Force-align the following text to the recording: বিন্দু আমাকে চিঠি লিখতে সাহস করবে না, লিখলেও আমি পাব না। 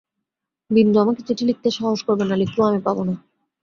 বিন্দু 0.71 0.97
আমাকে 0.99 1.21
চিঠি 1.27 1.43
লিখতে 1.49 1.67
সাহস 1.77 1.99
করবে 2.07 2.23
না, 2.25 2.35
লিখলেও 2.41 2.69
আমি 2.69 2.79
পাব 2.85 2.97
না। 3.07 3.13